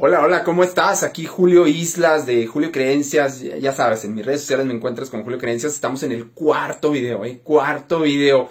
Hola, 0.00 0.22
hola, 0.22 0.44
¿cómo 0.44 0.62
estás? 0.62 1.02
Aquí 1.02 1.26
Julio 1.26 1.66
Islas 1.66 2.24
de 2.24 2.46
Julio 2.46 2.70
Creencias. 2.70 3.40
Ya 3.40 3.72
sabes, 3.72 4.04
en 4.04 4.14
mis 4.14 4.24
redes 4.24 4.42
sociales 4.42 4.64
me 4.64 4.72
encuentras 4.72 5.10
con 5.10 5.24
Julio 5.24 5.40
Creencias. 5.40 5.74
Estamos 5.74 6.04
en 6.04 6.12
el 6.12 6.28
cuarto 6.28 6.92
video, 6.92 7.24
¿eh? 7.24 7.40
Cuarto 7.42 8.02
video. 8.02 8.48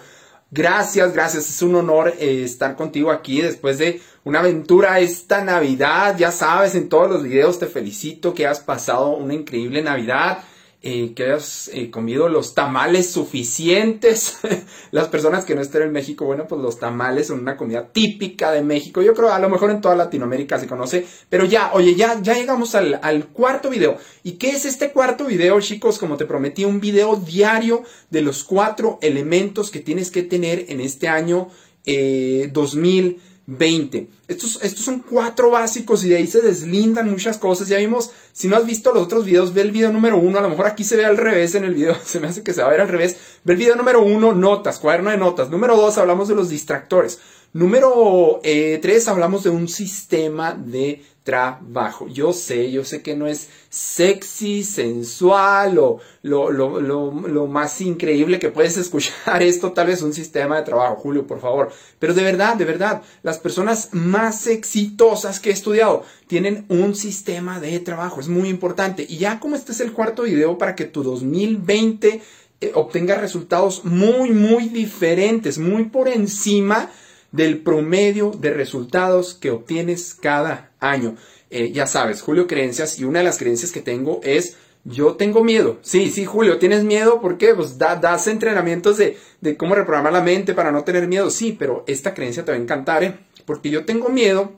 Gracias, 0.50 1.14
gracias. 1.14 1.48
Es 1.48 1.62
un 1.62 1.74
honor 1.76 2.12
eh, 2.18 2.42
estar 2.44 2.76
contigo 2.76 3.10
aquí 3.10 3.40
después 3.40 3.78
de 3.78 3.98
una 4.24 4.40
aventura 4.40 5.00
esta 5.00 5.42
Navidad. 5.42 6.18
Ya 6.18 6.32
sabes, 6.32 6.74
en 6.74 6.90
todos 6.90 7.10
los 7.10 7.22
videos 7.22 7.58
te 7.58 7.66
felicito 7.66 8.34
que 8.34 8.46
has 8.46 8.60
pasado 8.60 9.16
una 9.16 9.32
increíble 9.32 9.80
Navidad. 9.80 10.40
Eh, 10.80 11.12
que 11.16 11.24
hayas 11.24 11.68
eh, 11.74 11.90
comido 11.90 12.28
los 12.28 12.54
tamales 12.54 13.10
suficientes. 13.10 14.38
Las 14.92 15.08
personas 15.08 15.44
que 15.44 15.56
no 15.56 15.60
estén 15.60 15.82
en 15.82 15.90
México, 15.90 16.24
bueno, 16.24 16.46
pues 16.46 16.60
los 16.60 16.78
tamales 16.78 17.26
son 17.26 17.40
una 17.40 17.56
comida 17.56 17.88
típica 17.92 18.52
de 18.52 18.62
México. 18.62 19.02
Yo 19.02 19.12
creo 19.12 19.32
a 19.32 19.40
lo 19.40 19.48
mejor 19.48 19.72
en 19.72 19.80
toda 19.80 19.96
Latinoamérica 19.96 20.56
se 20.60 20.68
conoce. 20.68 21.04
Pero 21.28 21.44
ya, 21.46 21.72
oye, 21.72 21.96
ya, 21.96 22.22
ya 22.22 22.34
llegamos 22.34 22.76
al, 22.76 23.26
cuarto 23.32 23.70
video. 23.70 23.96
¿Y 24.22 24.32
qué 24.32 24.50
es 24.50 24.66
este 24.66 24.92
cuarto 24.92 25.24
video, 25.24 25.60
chicos? 25.60 25.98
Como 25.98 26.16
te 26.16 26.26
prometí, 26.26 26.64
un 26.64 26.78
video 26.78 27.16
diario 27.16 27.82
de 28.10 28.22
los 28.22 28.44
cuatro 28.44 29.00
elementos 29.02 29.72
que 29.72 29.80
tienes 29.80 30.12
que 30.12 30.22
tener 30.22 30.66
en 30.68 30.80
este 30.80 31.08
año 31.08 31.48
eh, 31.86 32.50
2000. 32.52 33.20
20. 33.50 34.10
Estos, 34.28 34.58
estos 34.62 34.84
son 34.84 35.00
cuatro 35.00 35.50
básicos 35.50 36.04
y 36.04 36.10
de 36.10 36.16
ahí 36.18 36.26
se 36.26 36.42
deslindan 36.42 37.10
muchas 37.10 37.38
cosas. 37.38 37.66
Ya 37.66 37.78
vimos, 37.78 38.10
si 38.32 38.46
no 38.46 38.56
has 38.56 38.66
visto 38.66 38.92
los 38.92 39.04
otros 39.04 39.24
videos, 39.24 39.54
ve 39.54 39.62
el 39.62 39.70
video 39.70 39.90
número 39.90 40.18
uno. 40.18 40.38
A 40.38 40.42
lo 40.42 40.50
mejor 40.50 40.66
aquí 40.66 40.84
se 40.84 40.98
ve 40.98 41.06
al 41.06 41.16
revés 41.16 41.54
en 41.54 41.64
el 41.64 41.72
video, 41.72 41.96
se 42.04 42.20
me 42.20 42.28
hace 42.28 42.42
que 42.42 42.52
se 42.52 42.60
va 42.60 42.68
a 42.68 42.70
ver 42.70 42.82
al 42.82 42.88
revés. 42.88 43.16
Ve 43.44 43.54
el 43.54 43.58
video 43.58 43.74
número 43.74 44.02
uno, 44.02 44.34
notas, 44.34 44.78
cuaderno 44.78 45.10
de 45.10 45.16
notas. 45.16 45.48
Número 45.48 45.76
dos, 45.76 45.96
hablamos 45.96 46.28
de 46.28 46.34
los 46.34 46.50
distractores. 46.50 47.20
Número 47.54 48.40
eh, 48.42 48.78
tres, 48.82 49.08
hablamos 49.08 49.44
de 49.44 49.50
un 49.50 49.66
sistema 49.66 50.52
de 50.52 51.02
trabajo. 51.28 52.08
Yo 52.08 52.32
sé, 52.32 52.70
yo 52.70 52.86
sé 52.86 53.02
que 53.02 53.14
no 53.14 53.26
es 53.26 53.50
sexy, 53.68 54.64
sensual 54.64 55.78
o 55.78 55.98
lo, 56.22 57.46
más 57.46 57.82
increíble 57.82 58.38
que 58.38 58.48
puedes 58.48 58.78
escuchar 58.78 59.42
esto, 59.42 59.72
tal 59.72 59.88
vez 59.88 60.00
un 60.00 60.14
sistema 60.14 60.56
de 60.56 60.62
trabajo, 60.62 60.96
Julio, 60.96 61.26
por 61.26 61.38
favor. 61.38 61.70
Pero 61.98 62.14
de 62.14 62.22
verdad, 62.22 62.56
de 62.56 62.64
verdad, 62.64 63.02
las 63.22 63.36
personas 63.36 63.90
más 63.92 64.46
exitosas 64.46 65.38
que 65.38 65.50
he 65.50 65.52
estudiado 65.52 66.02
tienen 66.28 66.64
un 66.70 66.94
sistema 66.94 67.60
de 67.60 67.78
trabajo, 67.80 68.20
es 68.20 68.28
muy 68.28 68.48
importante. 68.48 69.04
Y 69.06 69.18
ya 69.18 69.38
como 69.38 69.54
este 69.54 69.72
es 69.72 69.80
el 69.80 69.92
cuarto 69.92 70.22
video 70.22 70.56
para 70.56 70.74
que 70.74 70.86
tu 70.86 71.02
2020 71.02 72.22
eh, 72.62 72.72
obtenga 72.74 73.16
resultados 73.16 73.84
muy, 73.84 74.30
muy 74.30 74.70
diferentes, 74.70 75.58
muy 75.58 75.84
por 75.84 76.08
encima 76.08 76.90
del 77.32 77.58
promedio 77.58 78.30
de 78.30 78.50
resultados 78.50 79.34
que 79.34 79.50
obtienes 79.50 80.14
cada 80.14 80.72
año. 80.80 81.16
Eh, 81.50 81.72
ya 81.72 81.86
sabes, 81.86 82.22
Julio, 82.22 82.46
creencias, 82.46 82.98
y 82.98 83.04
una 83.04 83.20
de 83.20 83.24
las 83.24 83.38
creencias 83.38 83.72
que 83.72 83.80
tengo 83.80 84.20
es, 84.22 84.56
yo 84.84 85.16
tengo 85.16 85.44
miedo. 85.44 85.78
Sí, 85.82 86.10
sí, 86.10 86.24
Julio, 86.24 86.58
¿tienes 86.58 86.84
miedo? 86.84 87.20
¿Por 87.20 87.38
qué? 87.38 87.54
Pues 87.54 87.78
das 87.78 88.26
entrenamientos 88.26 88.96
de, 88.96 89.18
de, 89.40 89.56
cómo 89.56 89.74
reprogramar 89.74 90.12
la 90.12 90.22
mente 90.22 90.54
para 90.54 90.72
no 90.72 90.84
tener 90.84 91.08
miedo. 91.08 91.30
Sí, 91.30 91.56
pero 91.58 91.84
esta 91.86 92.14
creencia 92.14 92.44
te 92.44 92.52
va 92.52 92.58
a 92.58 92.60
encantar, 92.60 93.04
¿eh? 93.04 93.18
Porque 93.44 93.70
yo 93.70 93.84
tengo 93.84 94.08
miedo 94.08 94.52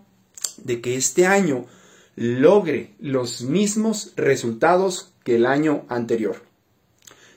de 0.58 0.80
que 0.80 0.96
este 0.96 1.26
año 1.26 1.66
logre 2.16 2.94
los 3.00 3.42
mismos 3.42 4.12
resultados 4.16 5.12
que 5.24 5.36
el 5.36 5.46
año 5.46 5.84
anterior. 5.88 6.42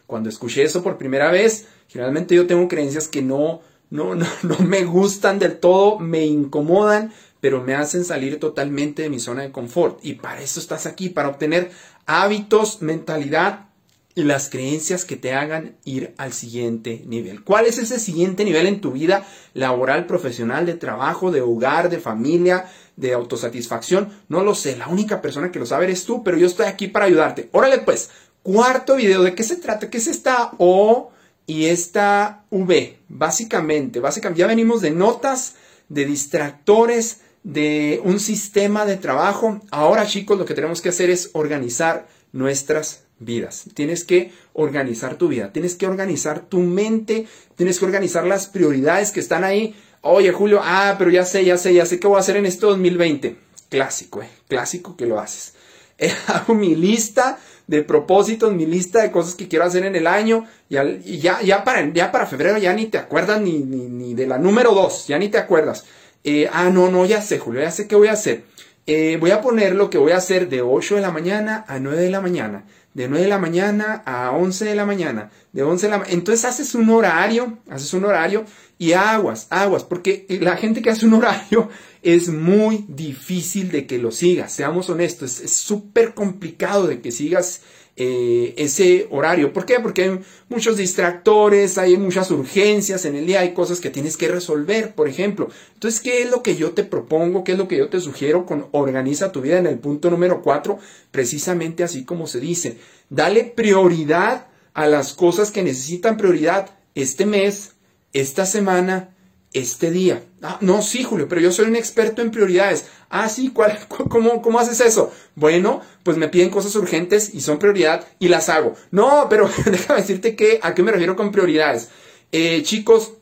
Cuando 0.08 0.30
escuché 0.30 0.64
eso 0.64 0.84
por 0.84 0.98
primera 0.98 1.32
vez, 1.32 1.68
generalmente 1.88 2.36
yo 2.36 2.48
tengo 2.48 2.68
creencias 2.68 3.08
que 3.08 3.22
no, 3.22 3.62
no, 3.94 4.16
no, 4.16 4.26
no 4.42 4.58
me 4.66 4.84
gustan 4.86 5.38
del 5.38 5.60
todo, 5.60 6.00
me 6.00 6.26
incomodan, 6.26 7.14
pero 7.40 7.62
me 7.62 7.76
hacen 7.76 8.04
salir 8.04 8.40
totalmente 8.40 9.04
de 9.04 9.10
mi 9.10 9.20
zona 9.20 9.44
de 9.44 9.52
confort. 9.52 10.00
Y 10.04 10.16
para 10.16 10.42
eso 10.42 10.60
estás 10.60 10.88
aquí, 10.88 11.10
para 11.10 11.30
obtener 11.30 11.70
hábitos, 12.08 12.82
mentalidad 12.82 13.68
y 14.16 14.24
las 14.24 14.50
creencias 14.50 15.06
que 15.06 15.16
te 15.16 15.34
hagan 15.34 15.76
ir 15.86 16.16
al 16.18 16.34
siguiente 16.34 17.04
nivel. 17.06 17.44
¿Cuál 17.44 17.68
es 17.68 17.78
ese 17.78 18.00
siguiente 18.00 18.46
nivel 18.46 18.66
en 18.66 18.82
tu 18.82 18.94
vida 18.94 19.28
laboral, 19.54 20.08
profesional, 20.08 20.66
de 20.66 20.74
trabajo, 20.74 21.30
de 21.30 21.42
hogar, 21.42 21.92
de 21.92 22.00
familia, 22.00 22.66
de 22.96 23.14
autosatisfacción? 23.14 24.10
No 24.28 24.44
lo 24.44 24.56
sé, 24.56 24.76
la 24.76 24.88
única 24.88 25.22
persona 25.22 25.52
que 25.52 25.60
lo 25.60 25.68
sabe 25.68 25.86
eres 25.86 26.06
tú, 26.06 26.24
pero 26.24 26.38
yo 26.38 26.48
estoy 26.48 26.66
aquí 26.66 26.88
para 26.88 27.06
ayudarte. 27.06 27.50
Órale 27.52 27.78
pues, 27.78 28.10
cuarto 28.42 28.96
video, 28.96 29.22
¿de 29.22 29.36
qué 29.36 29.44
se 29.44 29.58
trata? 29.58 29.92
¿Qué 29.92 30.00
es 30.00 30.08
esta 30.08 30.54
O? 30.58 31.13
Y 31.46 31.66
esta 31.66 32.46
V, 32.50 32.98
básicamente, 33.10 34.00
básicamente, 34.00 34.40
ya 34.40 34.48
venimos 34.48 34.82
de 34.82 34.92
notas, 34.92 35.56
de 35.90 36.06
distractores, 36.06 37.22
de 37.44 38.02
un 38.04 38.20
sistema 38.20 38.86
de 38.86 38.98
trabajo. 38.98 39.62
Ahora, 39.72 40.06
chicos, 40.06 40.38
lo 40.38 40.46
que 40.46 40.54
tenemos 40.54 40.82
que 40.82 40.90
hacer 40.90 41.10
es 41.10 41.32
organizar 41.34 42.08
nuestras 42.32 43.04
vidas. 43.20 43.66
Tienes 43.74 44.04
que 44.06 44.32
organizar 44.54 45.16
tu 45.16 45.28
vida, 45.28 45.52
tienes 45.52 45.76
que 45.76 45.88
organizar 45.88 46.42
tu 46.42 46.60
mente, 46.60 47.28
tienes 47.56 47.80
que 47.80 47.86
organizar 47.86 48.26
las 48.26 48.48
prioridades 48.48 49.12
que 49.12 49.20
están 49.20 49.44
ahí. 49.44 49.76
Oye, 50.02 50.32
Julio, 50.32 50.62
ah, 50.64 50.96
pero 50.98 51.12
ya 51.12 51.26
sé, 51.26 51.44
ya 51.46 51.58
sé, 51.58 51.74
ya 51.74 51.86
sé 51.86 52.00
qué 52.00 52.08
voy 52.08 52.18
a 52.18 52.22
hacer 52.22 52.38
en 52.38 52.46
este 52.46 52.66
2020. 52.66 53.38
Clásico, 53.70 54.22
eh, 54.22 54.30
clásico 54.48 54.96
que 54.96 55.06
lo 55.06 55.20
haces. 55.20 55.54
hago 56.28 56.56
mi 56.56 56.76
lista 56.76 57.40
de 57.68 57.82
propósitos, 57.84 58.54
mi 58.54 58.66
lista 58.66 59.02
de 59.02 59.12
cosas 59.12 59.36
que 59.36 59.48
quiero 59.48 59.66
hacer 59.66 59.86
en 59.86 59.96
el 59.96 60.08
año. 60.08 60.46
Y, 60.70 61.20
ya, 61.20 61.42
ya, 61.42 61.64
para, 61.64 61.92
ya 61.94 62.12
para 62.12 62.26
febrero 62.26 62.58
ya 62.58 62.74
ni 62.74 62.88
te 62.88 62.98
acuerdas 62.98 63.42
ni, 63.42 63.60
ni, 63.60 64.14
de 64.14 64.28
la 64.28 64.38
número 64.38 64.74
2, 64.74 65.08
ya 65.08 65.18
ni 65.20 65.30
te 65.30 65.38
acuerdas. 65.38 65.86
Eh, 66.24 66.50
ah, 66.52 66.70
no, 66.70 66.90
no, 66.90 67.06
ya 67.06 67.22
sé, 67.22 67.40
Julio, 67.40 67.62
ya 67.62 67.72
sé 67.72 67.88
qué 67.88 67.96
voy 67.96 68.08
a 68.08 68.14
hacer. 68.14 68.44
Eh, 68.86 69.18
voy 69.20 69.32
a 69.32 69.42
poner 69.42 69.76
lo 69.76 69.90
que 69.90 69.98
voy 69.98 70.12
a 70.12 70.18
hacer 70.18 70.50
de 70.50 70.62
8 70.62 70.96
de 70.96 71.02
la 71.02 71.12
mañana 71.12 71.64
a 71.68 71.80
9 71.80 72.02
de 72.02 72.10
la 72.10 72.22
mañana. 72.22 72.66
De 72.94 73.08
9 73.08 73.24
de 73.24 73.30
la 73.30 73.40
mañana 73.40 74.04
a 74.06 74.32
11 74.32 74.66
de 74.66 74.76
la 74.76 74.86
mañana. 74.86 75.32
De 75.52 75.64
11 75.64 75.88
de 75.88 75.98
la 75.98 76.04
Entonces 76.08 76.46
haces 76.46 76.76
un 76.76 76.90
horario, 76.90 77.58
haces 77.70 77.94
un 77.94 78.06
horario 78.06 78.46
y 78.78 78.94
aguas, 78.94 79.48
aguas, 79.50 79.84
porque 79.84 80.26
la 80.42 80.58
gente 80.58 80.82
que 80.82 80.90
hace 80.90 81.06
un 81.06 81.14
horario 81.14 81.70
es 82.04 82.30
muy 82.30 82.86
difícil 82.90 83.72
de 83.72 83.88
que 83.88 83.98
lo 83.98 84.12
sigas, 84.12 84.52
seamos 84.52 84.90
honestos, 84.90 85.40
es 85.40 85.52
súper 85.52 86.14
complicado 86.14 86.88
de 86.88 87.00
que 87.00 87.12
sigas 87.12 87.62
eh, 87.96 88.56
ese 88.58 89.08
horario. 89.12 89.54
¿Por 89.54 89.66
qué? 89.66 89.80
Porque 89.80 90.04
hay 90.04 90.20
muchos 90.50 90.78
distractores, 90.78 91.78
hay 91.78 91.96
muchas 91.98 92.32
urgencias 92.32 93.06
en 93.06 93.16
el 93.16 93.28
día, 93.28 93.42
hay 93.42 93.54
cosas 93.54 93.80
que 93.80 93.92
tienes 93.92 94.18
que 94.18 94.28
resolver, 94.28 94.96
por 94.96 95.08
ejemplo. 95.08 95.50
Entonces, 95.76 96.02
¿qué 96.02 96.24
es 96.24 96.32
lo 96.32 96.42
que 96.42 96.56
yo 96.56 96.72
te 96.72 96.84
propongo? 96.84 97.44
¿Qué 97.44 97.52
es 97.52 97.58
lo 97.58 97.68
que 97.68 97.78
yo 97.78 97.90
te 97.90 98.00
sugiero 98.00 98.48
con 98.48 98.68
organiza 98.72 99.32
tu 99.32 99.42
vida 99.42 99.60
en 99.60 99.68
el 99.68 99.78
punto 99.78 100.10
número 100.10 100.42
4? 100.42 100.80
Precisamente 101.12 101.84
así 101.84 102.04
como 102.04 102.26
se 102.26 102.40
dice, 102.40 102.78
dale 103.10 103.44
prioridad 103.44 104.48
a 104.74 104.88
las 104.88 105.14
cosas 105.14 105.52
que 105.52 105.62
necesitan 105.62 106.18
prioridad 106.18 106.72
este 106.96 107.28
mes, 107.28 107.74
esta 108.12 108.48
semana, 108.48 109.13
este 109.54 109.92
día. 109.92 110.24
Ah, 110.42 110.58
no, 110.62 110.82
sí, 110.82 111.04
Julio, 111.04 111.28
pero 111.28 111.42
yo 111.42 111.52
soy 111.52 111.66
un 111.66 111.76
experto 111.76 112.22
en 112.22 112.32
prioridades. 112.32 112.86
Ah, 113.10 113.30
sí, 113.30 113.52
¿cuál, 113.54 113.80
cómo, 113.88 114.42
¿cómo 114.42 114.60
haces 114.60 114.82
eso? 114.82 115.12
Bueno, 115.36 115.82
pues 116.04 116.18
me 116.18 116.30
piden 116.30 116.50
cosas 116.50 116.76
urgentes 116.76 117.34
y 117.34 117.42
son 117.42 117.60
prioridad 117.60 118.06
y 118.20 118.28
las 118.28 118.50
hago. 118.50 118.76
No, 118.92 119.28
pero 119.30 119.50
déjame 119.66 120.02
decirte 120.02 120.36
que, 120.36 120.60
a 120.62 120.74
qué 120.74 120.84
me 120.84 120.92
refiero 120.92 121.16
con 121.16 121.32
prioridades. 121.32 121.90
Eh, 122.32 122.64
chicos, 122.64 123.14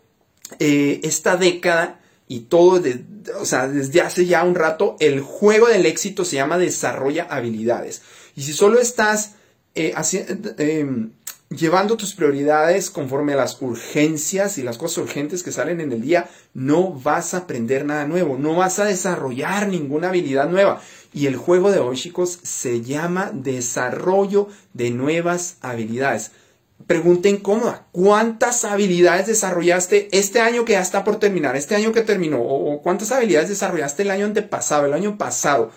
eh, 0.59 1.00
esta 1.03 1.38
década 1.38 2.00
y 2.28 2.41
todo, 2.41 2.80
de, 2.80 3.03
o 3.40 3.46
sea, 3.46 3.68
desde 3.68 4.02
hace 4.02 4.25
ya 4.25 4.44
un 4.44 4.56
rato, 4.56 4.96
el 5.00 5.20
juego 5.20 5.68
del 5.68 5.86
éxito 5.86 6.24
se 6.24 6.38
llama 6.38 6.58
desarrolla 6.58 7.28
habilidades. 7.30 8.02
Y 8.36 8.44
si 8.44 8.53
solo 8.53 8.80
estás 8.80 9.34
eh, 9.75 9.94
haciendo 9.96 10.53
em, 10.58 11.12
llevando 11.51 11.97
tus 11.97 12.16
prioridades 12.16 12.89
conforme 12.89 13.34
a 13.34 13.38
las 13.38 13.62
urgencias 13.62 14.57
y 14.57 14.63
las 14.63 14.78
cosas 14.78 15.00
urgentes 15.00 15.44
que 15.44 15.51
salen 15.51 15.81
en 15.81 15.91
el 15.91 16.01
día, 16.01 16.29
no 16.53 16.91
vas 16.91 17.34
a 17.34 17.39
aprender 17.39 17.85
nada 17.85 18.07
nuevo, 18.07 18.38
no 18.38 18.56
vas 18.56 18.79
a 18.79 18.85
desarrollar 18.85 19.67
ninguna 19.67 20.09
habilidad 20.09 20.50
nueva. 20.50 20.81
Y 21.13 21.28
el 21.28 21.35
juego 21.35 21.72
de 21.72 21.79
hoy, 21.79 21.97
chicos, 21.97 22.40
se 22.41 22.81
llama 22.81 23.31
desarrollo 23.34 24.47
de 24.73 24.91
nuevas 24.91 25.58
habilidades. 25.61 26.31
Pregunta 26.87 27.29
incómoda, 27.29 27.85
¿cuántas 27.91 28.64
habilidades 28.66 29.28
desarrollaste 29.28 30.08
este 30.17 30.40
año 30.40 30.66
que 30.66 30.73
ya 30.73 30.81
está 30.81 31.03
por 31.03 31.20
terminar, 31.20 31.55
este 31.55 31.76
año 31.76 31.91
que 31.91 32.02
terminó? 32.02 32.41
¿O 32.41 32.81
cuántas 32.81 33.11
habilidades 33.11 33.49
desarrollaste 33.49 34.03
el 34.03 34.11
año 34.11 34.26
antepasado, 34.26 34.85
el 34.85 34.93
año 34.93 35.17
pasado? 35.17 35.72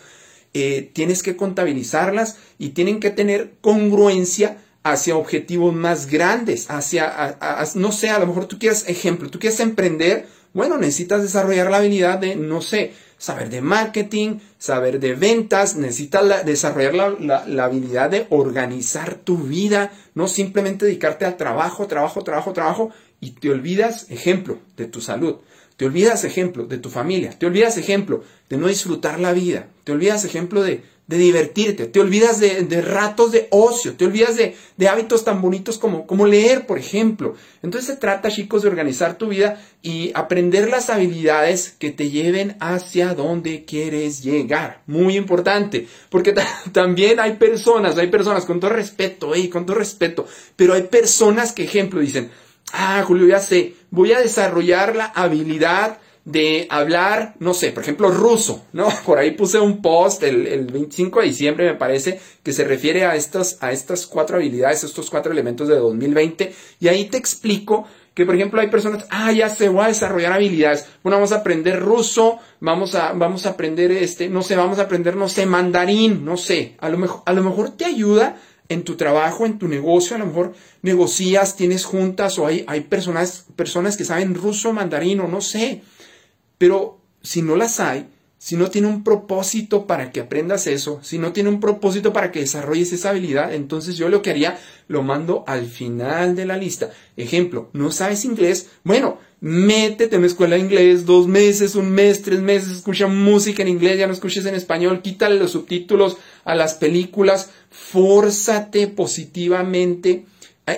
Eh, 0.55 0.89
tienes 0.93 1.25
que 1.25 1.37
contabilizarlas 1.37 2.39
y 2.59 2.71
tienen 2.71 3.01
que 3.01 3.11
tener 3.11 3.55
congruencia 3.61 4.57
hacia 4.85 5.17
objetivos 5.17 5.75
más 5.75 6.07
grandes, 6.07 6.71
hacia, 6.71 7.39
no 7.75 7.91
sé, 7.91 8.11
a 8.11 8.19
lo 8.19 8.27
mejor 8.27 8.47
tú 8.47 8.59
quieres, 8.59 8.85
ejemplo, 8.87 9.31
tú 9.31 9.39
quieres 9.39 9.59
emprender, 9.61 10.27
bueno, 10.53 10.77
necesitas 10.77 11.23
desarrollar 11.23 11.71
la 11.71 11.79
habilidad 11.79 12.19
de, 12.19 12.37
no 12.37 12.61
sé, 12.61 12.93
saber 13.17 13.49
de 13.49 13.63
marketing, 13.63 14.41
saber 14.59 15.01
de 15.01 15.15
ventas, 15.15 15.77
necesitas 15.77 16.45
desarrollar 16.45 17.19
la, 17.19 17.47
la, 17.47 17.65
habilidad 17.65 18.11
de 18.11 18.27
organizar 18.29 19.15
tu 19.15 19.39
vida, 19.39 19.91
no 20.15 20.29
simplemente 20.29 20.85
dedicarte 20.85 21.25
al 21.25 21.39
trabajo, 21.39 21.87
trabajo, 21.87 22.23
trabajo, 22.23 22.53
trabajo, 22.53 22.91
y 23.21 23.31
te 23.31 23.51
olvidas, 23.51 24.11
ejemplo, 24.11 24.59
de 24.77 24.87
tu 24.87 25.01
salud. 25.01 25.37
te 25.77 25.87
olvidas, 25.87 26.23
ejemplo, 26.25 26.67
de 26.67 26.79
tu 26.79 26.91
familia, 26.91 27.37
te 27.37 27.47
olvidas, 27.47 27.79
ejemplo, 27.79 28.23
de 28.51 28.59
no 28.59 28.69
disfrutar 28.69 29.19
la 29.19 29.33
vida, 29.33 29.69
te 29.83 29.93
olvidas, 29.93 30.25
ejemplo, 30.25 30.63
de, 30.63 30.85
de 31.07 31.19
divertirte, 31.19 31.87
te 31.87 32.01
olvidas 32.01 32.41
de, 32.41 32.81
ratos 32.81 33.31
de 33.31 33.49
ocio, 33.51 33.95
te 33.95 34.07
olvidas 34.07 34.37
de, 34.37 34.89
hábitos 34.89 35.23
tan 35.23 35.43
bonitos 35.43 35.77
como, 35.77 36.07
como 36.07 36.27
leer, 36.27 36.67
por 36.67 36.79
ejemplo. 36.79 37.35
Entonces 37.63 37.95
se 37.95 38.01
trata, 38.01 38.31
chicos, 38.31 38.63
de 38.63 38.69
organizar 38.69 39.19
tu 39.19 39.29
vida 39.29 39.63
y 39.83 40.13
aprender 40.15 40.71
las 40.71 40.89
habilidades 40.89 41.75
que 41.79 41.91
te 41.91 42.09
lleven 42.09 42.57
hacia 42.61 43.15
donde 43.15 43.65
quieres 43.67 44.23
llegar. 44.23 44.83
Muy 44.87 45.17
importante, 45.17 45.87
porque 46.09 46.35
también 46.73 47.21
hay 47.21 47.35
personas, 47.35 47.99
hay 47.99 48.09
personas, 48.09 48.47
con 48.47 48.59
todo 48.59 48.71
respeto, 48.71 49.35
y 49.37 49.49
con 49.49 49.67
todo 49.67 49.77
respeto, 49.77 50.27
pero 50.57 50.73
hay 50.73 50.85
personas 50.85 51.53
que, 51.53 51.65
ejemplo, 51.65 52.01
dicen, 52.01 52.31
ah, 52.73 53.03
Julio, 53.07 53.27
ya 53.27 53.41
sé, 53.41 53.75
voy 53.91 54.13
a 54.13 54.21
desarrollar 54.21 54.97
la 54.97 55.07
habilidad 55.07 55.99
de 56.25 56.67
hablar, 56.71 57.35
no 57.39 57.53
sé, 57.53 57.71
por 57.73 57.83
ejemplo, 57.83 58.11
ruso, 58.11 58.65
¿no? 58.73 58.89
Por 59.07 59.19
ahí 59.19 59.33
puse 59.33 59.59
un 59.59 59.83
post 59.83 60.23
el, 60.23 60.67
25 60.67 61.21
de 61.21 61.27
diciembre, 61.27 61.67
me 61.67 61.75
parece, 61.75 62.21
que 62.43 62.53
se 62.53 62.65
refiere 62.65 63.05
a 63.05 63.15
estas, 63.15 63.59
a 63.61 63.73
estas 63.73 64.07
cuatro 64.07 64.37
habilidades, 64.37 64.85
estos 64.85 65.11
cuatro 65.11 65.33
elementos 65.33 65.69
de 65.69 65.77
2020, 65.77 66.55
y 66.81 66.89
ahí 66.89 67.05
te 67.07 67.19
explico 67.19 67.87
que, 68.15 68.25
por 68.25 68.37
ejemplo, 68.37 68.61
hay 68.61 68.69
personas, 68.69 69.05
ah, 69.11 69.33
ya 69.33 69.49
se 69.49 69.69
voy 69.69 69.85
a 69.85 69.89
desarrollar 69.89 70.33
habilidades, 70.33 70.87
bueno, 71.03 71.17
vamos 71.17 71.33
a 71.33 71.37
aprender 71.37 71.81
ruso, 71.81 72.39
vamos 72.61 72.95
a, 72.95 73.13
vamos 73.13 73.45
a 73.45 73.51
aprender, 73.51 73.91
este, 73.93 74.29
no 74.29 74.43
sé, 74.43 74.57
vamos 74.57 74.79
a 74.79 74.83
aprender, 74.83 75.17
no 75.17 75.29
sé, 75.29 75.45
mandarín, 75.47 76.25
no 76.25 76.37
sé, 76.37 76.77
a 76.79 76.89
lo 76.89 76.97
mejor, 76.97 77.23
a 77.27 77.33
lo 77.33 77.43
mejor 77.43 77.71
te 77.71 77.85
ayuda 77.85 78.37
en 78.69 78.83
tu 78.83 78.97
trabajo, 78.97 79.45
en 79.45 79.59
tu 79.59 79.69
negocio, 79.69 80.17
a 80.17 80.21
lo 80.21 80.27
mejor 80.27 80.55
negocias, 80.81 81.57
tienes 81.57 81.85
juntas 81.85 82.39
o 82.39 82.47
hay, 82.47 82.65
hay 82.67 82.81
personas, 82.83 83.45
personas 83.57 83.97
que 83.97 84.05
saben 84.05 84.35
ruso, 84.35 84.73
mandarín 84.73 85.21
o 85.21 85.29
no 85.29 85.43
sé. 85.43 85.83
Pero 86.59 87.01
si 87.23 87.43
no 87.43 87.57
las 87.57 87.81
hay, 87.81 88.07
si 88.45 88.57
no 88.57 88.71
tiene 88.71 88.89
un 88.89 89.03
propósito 89.03 89.87
para 89.87 90.13
que 90.13 90.21
aprendas 90.21 90.67
eso, 90.67 91.01
si 91.03 91.17
no 91.17 91.33
tiene 91.33 91.49
un 91.49 91.61
propósito 91.61 92.13
para 92.13 92.31
que 92.31 92.41
desarrolles 92.41 92.93
esa 92.93 93.09
habilidad, 93.09 93.55
entonces 93.55 93.97
yo 93.97 94.11
lo 94.11 94.21
que 94.21 94.29
haría, 94.29 94.59
lo 94.87 95.03
mando 95.03 95.45
al 95.47 95.65
final 95.65 96.37
de 96.37 96.45
la 96.45 96.59
lista. 96.59 96.91
Ejemplo, 97.17 97.71
¿no 97.73 97.91
sabes 97.91 98.27
inglés? 98.27 98.69
Bueno, 98.83 99.17
métete 99.41 100.17
en 100.17 100.19
una 100.19 100.27
escuela 100.27 100.57
de 100.57 100.61
inglés 100.61 101.07
dos 101.07 101.27
meses, 101.27 101.75
un 101.75 101.91
mes, 101.91 102.21
tres 102.21 102.41
meses, 102.41 102.77
escucha 102.77 103.07
música 103.07 103.63
en 103.63 103.69
inglés, 103.69 103.99
ya 103.99 104.07
no 104.07 104.13
escuches 104.13 104.45
en 104.45 104.55
español, 104.55 105.01
quítale 105.01 105.39
los 105.39 105.53
subtítulos 105.53 106.19
a 106.45 106.55
las 106.55 106.75
películas, 106.75 107.49
fórzate 107.71 108.89
positivamente 108.89 110.27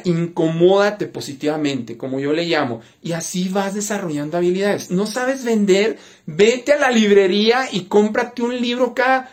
incomódate 0.05 1.07
positivamente, 1.07 1.97
como 1.97 2.19
yo 2.19 2.33
le 2.33 2.45
llamo, 2.45 2.81
y 3.03 3.13
así 3.13 3.49
vas 3.49 3.75
desarrollando 3.75 4.37
habilidades. 4.37 4.91
¿No 4.91 5.07
sabes 5.07 5.45
vender? 5.45 5.99
Vete 6.27 6.73
a 6.73 6.79
la 6.79 6.91
librería 6.91 7.69
y 7.71 7.83
cómprate 7.83 8.43
un 8.43 8.61
libro 8.61 8.95
cada 8.95 9.31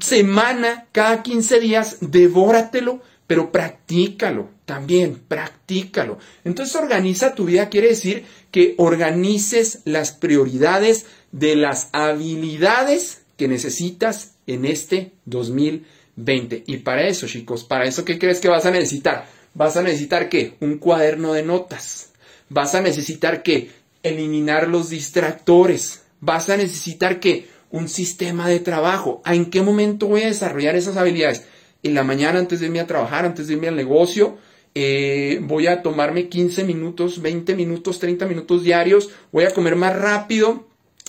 semana, 0.00 0.86
cada 0.92 1.22
15 1.22 1.60
días, 1.60 1.96
devóratelo, 2.00 3.00
pero 3.26 3.50
practícalo 3.50 4.50
también, 4.64 5.20
practícalo. 5.26 6.18
Entonces 6.44 6.76
organiza 6.76 7.34
tu 7.34 7.46
vida, 7.46 7.70
quiere 7.70 7.88
decir 7.88 8.24
que 8.50 8.74
organices 8.76 9.80
las 9.84 10.12
prioridades 10.12 11.06
de 11.32 11.56
las 11.56 11.88
habilidades 11.92 13.22
que 13.36 13.48
necesitas 13.48 14.34
en 14.46 14.64
este 14.64 15.12
2020. 15.24 16.64
Y 16.66 16.78
para 16.78 17.06
eso, 17.06 17.26
chicos, 17.26 17.64
para 17.64 17.86
eso, 17.86 18.04
¿qué 18.04 18.18
crees 18.18 18.40
que 18.40 18.48
vas 18.48 18.66
a 18.66 18.70
necesitar? 18.70 19.37
Vas 19.58 19.76
a 19.76 19.82
necesitar 19.82 20.28
que 20.28 20.54
un 20.60 20.78
cuaderno 20.78 21.32
de 21.32 21.42
notas, 21.42 22.12
vas 22.48 22.76
a 22.76 22.80
necesitar 22.80 23.42
que 23.42 23.70
eliminar 24.04 24.68
los 24.68 24.88
distractores, 24.88 26.04
vas 26.20 26.48
a 26.48 26.56
necesitar 26.56 27.18
que 27.18 27.48
un 27.70 27.88
sistema 27.88 28.48
de 28.48 28.60
trabajo. 28.60 29.20
¿En 29.26 29.46
qué 29.50 29.60
momento 29.60 30.06
voy 30.06 30.22
a 30.22 30.28
desarrollar 30.28 30.76
esas 30.76 30.96
habilidades? 30.96 31.44
En 31.82 31.94
la 31.94 32.04
mañana 32.04 32.38
antes 32.38 32.60
de 32.60 32.66
irme 32.66 32.78
a 32.78 32.86
trabajar, 32.86 33.24
antes 33.24 33.48
de 33.48 33.54
irme 33.54 33.66
al 33.66 33.74
negocio, 33.74 34.38
eh, 34.76 35.40
voy 35.42 35.66
a 35.66 35.82
tomarme 35.82 36.28
15 36.28 36.62
minutos, 36.62 37.20
20 37.20 37.56
minutos, 37.56 37.98
30 37.98 38.26
minutos 38.26 38.62
diarios, 38.62 39.10
voy 39.32 39.44
a 39.44 39.50
comer 39.50 39.74
más 39.74 39.96
rápido, 39.96 40.67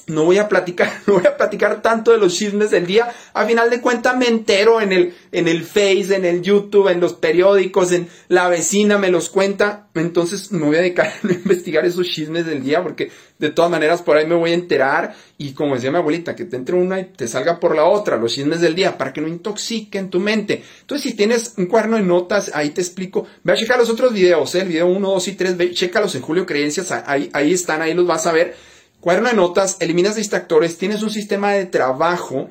no 0.09 0.25
voy 0.25 0.37
a 0.39 0.49
platicar, 0.49 0.91
no 1.07 1.13
voy 1.13 1.25
a 1.25 1.37
platicar 1.37 1.81
tanto 1.81 2.11
de 2.11 2.17
los 2.17 2.35
chismes 2.35 2.71
del 2.71 2.85
día. 2.85 3.09
A 3.33 3.45
final 3.45 3.69
de 3.69 3.79
cuentas 3.79 4.17
me 4.17 4.27
entero 4.27 4.81
en 4.81 4.91
el, 4.91 5.13
en 5.31 5.47
el 5.47 5.63
Face, 5.63 6.13
en 6.15 6.25
el 6.25 6.41
YouTube, 6.41 6.89
en 6.89 6.99
los 6.99 7.13
periódicos, 7.13 7.91
en 7.91 8.09
la 8.27 8.49
vecina 8.49 8.97
me 8.97 9.09
los 9.09 9.29
cuenta. 9.29 9.87
Entonces 9.95 10.51
me 10.51 10.65
voy 10.65 10.77
a 10.77 10.81
dedicar 10.81 11.07
a 11.23 11.31
investigar 11.31 11.85
esos 11.85 12.07
chismes 12.07 12.45
del 12.45 12.63
día 12.63 12.81
porque 12.81 13.11
de 13.37 13.49
todas 13.51 13.71
maneras 13.71 14.01
por 14.01 14.17
ahí 14.17 14.25
me 14.25 14.35
voy 14.35 14.51
a 14.51 14.55
enterar. 14.55 15.15
Y 15.37 15.53
como 15.53 15.75
decía 15.75 15.91
mi 15.91 15.97
abuelita, 15.97 16.35
que 16.35 16.45
te 16.45 16.57
entre 16.57 16.75
una 16.75 16.99
y 16.99 17.05
te 17.05 17.27
salga 17.27 17.59
por 17.59 17.75
la 17.75 17.85
otra, 17.85 18.17
los 18.17 18.33
chismes 18.33 18.59
del 18.59 18.75
día, 18.75 18.97
para 18.97 19.13
que 19.13 19.21
no 19.21 19.27
intoxiquen 19.27 20.09
tu 20.09 20.19
mente. 20.19 20.63
Entonces 20.81 21.11
si 21.11 21.15
tienes 21.15 21.53
un 21.57 21.67
cuaderno 21.67 21.97
de 21.97 22.03
notas, 22.03 22.51
ahí 22.53 22.71
te 22.71 22.81
explico. 22.81 23.27
Ve 23.43 23.53
a 23.53 23.55
checar 23.55 23.79
los 23.79 23.89
otros 23.89 24.13
videos, 24.13 24.53
¿eh? 24.55 24.61
el 24.61 24.67
video 24.67 24.87
1, 24.87 25.11
2 25.11 25.27
y 25.27 25.33
3, 25.33 25.57
ve, 25.57 25.71
chécalos 25.71 26.15
en 26.15 26.21
Julio 26.21 26.45
Creencias, 26.45 26.91
ahí, 26.91 27.29
ahí 27.33 27.53
están, 27.53 27.81
ahí 27.81 27.93
los 27.93 28.07
vas 28.07 28.25
a 28.25 28.31
ver 28.31 28.55
Cuaderno 29.01 29.29
de 29.29 29.35
notas, 29.35 29.77
eliminas 29.79 30.17
distractores, 30.17 30.77
tienes 30.77 31.03
un 31.03 31.09
sistema 31.09 31.53
de 31.53 31.65
trabajo 31.65 32.49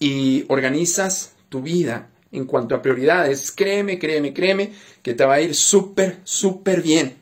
y 0.00 0.46
organizas 0.48 1.32
tu 1.50 1.60
vida 1.60 2.08
en 2.32 2.46
cuanto 2.46 2.74
a 2.74 2.80
prioridades. 2.80 3.52
Créeme, 3.52 3.98
créeme, 3.98 4.32
créeme 4.32 4.72
que 5.02 5.12
te 5.12 5.26
va 5.26 5.34
a 5.34 5.40
ir 5.42 5.54
súper, 5.54 6.20
súper 6.24 6.80
bien 6.80 7.16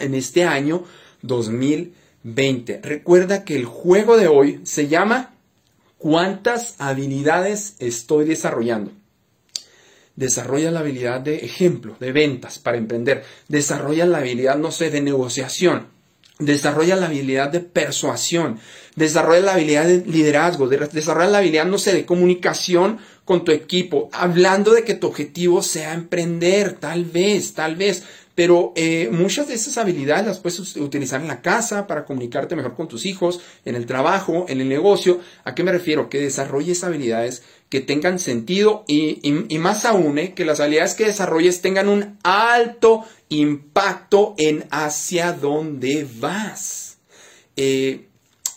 en 0.00 0.16
este 0.16 0.42
año 0.42 0.82
2020. 1.22 2.80
Recuerda 2.82 3.44
que 3.44 3.54
el 3.54 3.66
juego 3.66 4.16
de 4.16 4.26
hoy 4.26 4.60
se 4.64 4.88
llama 4.88 5.34
¿Cuántas 5.96 6.74
habilidades 6.80 7.76
estoy 7.78 8.24
desarrollando? 8.24 8.90
Desarrolla 10.16 10.72
la 10.72 10.80
habilidad 10.80 11.20
de 11.20 11.36
ejemplo, 11.36 11.96
de 12.00 12.10
ventas 12.10 12.58
para 12.58 12.78
emprender. 12.78 13.22
Desarrolla 13.46 14.06
la 14.06 14.18
habilidad, 14.18 14.56
no 14.56 14.72
sé, 14.72 14.90
de 14.90 15.00
negociación 15.00 15.95
Desarrolla 16.38 16.96
la 16.96 17.06
habilidad 17.06 17.48
de 17.50 17.60
persuasión, 17.60 18.60
desarrolla 18.94 19.40
la 19.40 19.52
habilidad 19.54 19.86
de 19.86 20.04
liderazgo, 20.04 20.68
desarrolla 20.68 21.30
la 21.30 21.38
habilidad, 21.38 21.64
no 21.64 21.78
sé, 21.78 21.94
de 21.94 22.04
comunicación 22.04 22.98
con 23.24 23.42
tu 23.42 23.52
equipo, 23.52 24.10
hablando 24.12 24.72
de 24.72 24.84
que 24.84 24.94
tu 24.94 25.06
objetivo 25.06 25.62
sea 25.62 25.94
emprender, 25.94 26.74
tal 26.74 27.06
vez, 27.06 27.54
tal 27.54 27.76
vez, 27.76 28.04
pero 28.36 28.74
eh, 28.76 29.08
muchas 29.10 29.48
de 29.48 29.54
esas 29.54 29.78
habilidades 29.78 30.26
las 30.26 30.38
puedes 30.38 30.76
utilizar 30.76 31.22
en 31.22 31.26
la 31.26 31.40
casa 31.40 31.86
para 31.86 32.04
comunicarte 32.04 32.54
mejor 32.54 32.74
con 32.76 32.86
tus 32.86 33.06
hijos, 33.06 33.40
en 33.64 33.74
el 33.74 33.86
trabajo, 33.86 34.44
en 34.48 34.60
el 34.60 34.68
negocio. 34.68 35.20
¿A 35.42 35.54
qué 35.54 35.64
me 35.64 35.72
refiero? 35.72 36.10
Que 36.10 36.20
desarrolles 36.20 36.84
habilidades 36.84 37.42
que 37.70 37.80
tengan 37.80 38.18
sentido 38.18 38.84
y, 38.86 39.32
más 39.58 39.86
aún, 39.86 40.18
eh, 40.18 40.34
que 40.34 40.44
las 40.44 40.60
habilidades 40.60 40.94
que 40.94 41.06
desarrolles 41.06 41.62
tengan 41.62 41.88
un 41.88 42.18
alto 42.22 43.04
impacto 43.30 44.34
en 44.36 44.66
hacia 44.70 45.32
dónde 45.32 46.06
vas. 46.20 46.98
Eh, 47.56 48.06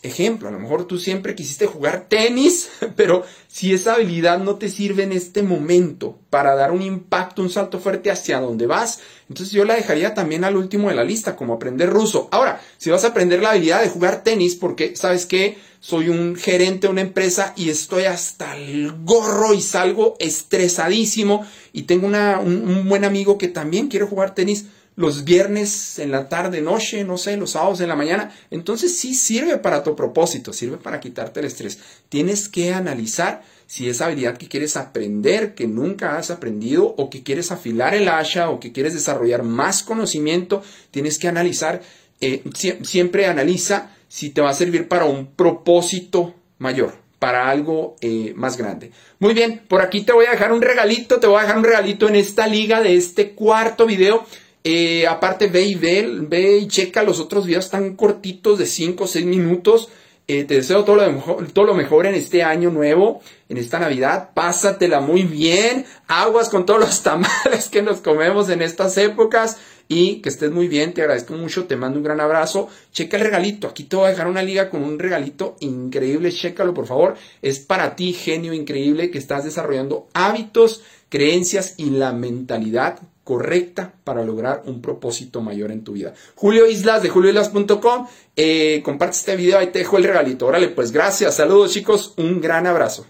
ejemplo, 0.02 0.48
a 0.48 0.52
lo 0.52 0.60
mejor 0.60 0.86
tú 0.86 0.98
siempre 0.98 1.36
quisiste 1.36 1.66
jugar 1.66 2.08
tenis, 2.10 2.70
pero 2.96 3.24
si 3.48 3.74
esa 3.74 3.96
habilidad 3.96 4.40
no 4.40 4.56
te 4.56 4.70
sirve 4.70 5.04
en 5.04 5.12
este 5.12 5.44
momento 5.44 6.20
para 6.30 6.56
dar 6.56 6.72
un 6.72 6.82
impacto, 6.82 7.42
un 7.42 7.50
salto 7.50 7.80
fuerte 7.80 8.12
hacia 8.12 8.40
dónde 8.40 8.68
vas, 8.68 9.00
entonces 9.28 9.54
yo 9.54 9.66
la 9.66 9.76
dejaría 9.76 10.14
también 10.14 10.44
al 10.44 10.58
último 10.58 10.90
de 10.90 10.96
la 10.96 11.04
lista, 11.04 11.36
como 11.36 11.54
aprender 11.54 11.90
ruso. 11.90 12.30
Ahora, 12.32 12.62
si 12.78 12.90
vas 12.90 13.04
a 13.04 13.10
aprender 13.10 13.42
la 13.42 13.52
habilidad 13.52 13.82
de 13.82 13.90
jugar 13.90 14.24
tenis, 14.24 14.56
porque 14.56 14.96
sabes 14.96 15.26
que 15.26 15.58
soy 15.80 16.10
un 16.10 16.36
gerente 16.36 16.88
de 16.88 16.92
una 16.92 17.02
empresa 17.02 17.54
y 17.56 17.70
estoy 17.70 18.04
hasta 18.04 18.58
el 18.58 18.92
gorro 19.04 19.54
y 19.54 19.62
salgo 19.62 20.16
estresadísimo 20.20 21.46
y 21.72 21.84
tengo 21.84 22.08
un, 22.08 22.90
buen 22.90 23.06
amigo 23.06 23.38
que 23.38 23.48
también 23.48 23.88
quiere 23.88 24.06
jugar 24.06 24.36
tenis 24.36 24.66
los 25.00 25.24
viernes 25.24 25.98
en 25.98 26.12
la 26.12 26.28
tarde, 26.28 26.60
noche, 26.60 27.06
no 27.06 27.18
sé, 27.18 27.38
los 27.38 27.52
sábados 27.52 27.80
en 27.80 27.88
la 27.88 27.96
mañana. 27.96 28.36
Entonces 28.52 28.98
sí 28.98 29.14
sirve 29.14 29.58
para 29.58 29.82
tu 29.82 29.96
propósito, 29.96 30.52
sirve 30.52 30.76
para 30.76 31.00
quitarte 31.00 31.40
el 31.40 31.46
estrés. 31.46 31.80
Tienes 32.10 32.50
que 32.50 32.74
analizar 32.74 33.42
si 33.66 33.88
esa 33.88 34.08
habilidad 34.08 34.36
que 34.36 34.50
quieres 34.50 34.76
aprender, 34.76 35.56
que 35.56 35.68
nunca 35.68 36.18
has 36.18 36.32
aprendido, 36.32 36.96
o 36.98 37.10
que 37.10 37.24
quieres 37.24 37.50
afilar 37.54 37.96
el 37.96 38.10
hacha, 38.10 38.50
o 38.50 38.60
que 38.60 38.74
quieres 38.74 38.94
desarrollar 38.94 39.44
más 39.44 39.84
conocimiento, 39.84 40.64
tienes 40.92 41.18
que 41.18 41.30
analizar, 41.30 41.82
eh, 42.20 42.44
siempre 42.84 43.26
analiza 43.26 43.92
si 44.10 44.32
te 44.32 44.42
va 44.42 44.50
a 44.50 44.54
servir 44.54 44.90
para 44.90 45.06
un 45.06 45.28
propósito 45.28 46.36
mayor, 46.58 46.96
para 47.20 47.50
algo 47.50 47.96
eh, 48.02 48.34
más 48.36 48.58
grande. 48.58 48.92
Muy 49.20 49.34
bien, 49.34 49.62
por 49.70 49.82
aquí 49.82 50.02
te 50.02 50.12
voy 50.12 50.26
a 50.26 50.32
dejar 50.32 50.52
un 50.52 50.62
regalito, 50.62 51.22
te 51.22 51.28
voy 51.28 51.40
a 51.40 51.44
dejar 51.44 51.58
un 51.58 51.64
regalito 51.64 52.10
en 52.10 52.18
esta 52.18 52.48
liga 52.48 52.82
de 52.82 52.98
este 52.98 53.32
cuarto 53.32 53.86
video. 53.86 54.26
Eh, 54.64 55.08
aparte 55.08 55.48
ve 55.48 55.64
y 55.64 55.76
ve, 55.76 56.08
ve 56.22 56.58
y 56.58 56.68
checa 56.68 57.04
los 57.04 57.20
otros 57.20 57.46
videos 57.46 57.70
tan 57.70 57.96
cortitos 57.96 58.60
de 58.60 58.66
5 58.66 59.04
o 59.04 59.08
6 59.08 59.26
minutos. 59.26 59.90
Eh, 60.28 60.44
te 60.44 60.56
deseo 60.56 60.84
todo 60.84 60.98
lo, 60.98 61.12
mejor, 61.12 61.52
todo 61.52 61.66
lo 61.66 61.74
mejor 61.74 62.06
en 62.06 62.14
este 62.14 62.44
año 62.44 62.70
nuevo, 62.70 63.22
en 63.48 63.58
esta 63.58 63.80
Navidad. 63.80 64.30
Pásatela 64.36 65.00
muy 65.00 65.24
bien. 65.24 65.86
Aguas 66.08 66.50
con 66.50 66.66
todos 66.68 66.80
los 66.80 67.02
tamales 67.04 67.70
que 67.70 67.82
nos 67.82 68.02
comemos 68.02 68.50
en 68.50 68.62
estas 68.62 68.98
épocas. 68.98 69.58
y 69.92 70.22
que 70.22 70.30
estés 70.30 70.52
muy 70.52 70.68
bien, 70.68 70.94
te 70.94 71.02
agradezco 71.02 71.34
mucho, 71.34 71.66
te 71.66 71.76
mando 71.76 71.98
un 71.98 72.04
gran 72.04 72.20
abrazo. 72.20 72.68
Checa 72.92 73.18
el 73.18 73.24
regalito, 73.24 73.68
aquí 73.68 73.86
te 73.86 73.96
voy 73.96 74.06
a 74.06 74.10
dejar 74.10 74.28
una 74.28 74.44
liga 74.44 74.70
con 74.70 74.84
un 74.84 75.00
regalito 75.00 75.56
increíble, 75.62 76.32
chécalo 76.32 76.76
por 76.76 76.86
favor. 76.86 77.16
Es 77.42 77.58
para 77.58 77.96
ti, 77.96 78.14
genio 78.14 78.54
increíble, 78.54 79.10
que 79.10 79.18
estás 79.18 79.46
desarrollando 79.46 80.08
hábitos, 80.14 80.84
creencias 81.10 81.74
y 81.78 81.90
la 81.90 82.14
mentalidad 82.14 83.00
correcta 83.30 83.94
para 84.04 84.24
lograr 84.24 84.64
un 84.66 84.82
propósito 84.82 85.40
mayor 85.40 85.72
en 85.72 85.84
tu 85.84 85.92
vida. 85.92 86.16
Julio 86.34 86.66
Islas 86.66 87.04
de 87.04 87.10
julioislas.com, 87.10 88.08
eh, 88.36 88.82
comparte 88.84 89.18
este 89.18 89.36
video, 89.36 89.60
ahí 89.60 89.68
te 89.68 89.78
dejo 89.78 89.98
el 89.98 90.04
regalito. 90.04 90.48
Órale, 90.48 90.70
pues 90.70 90.92
gracias, 90.92 91.36
saludos 91.36 91.72
chicos, 91.72 92.16
un 92.18 92.42
gran 92.42 92.66
abrazo. 92.66 93.06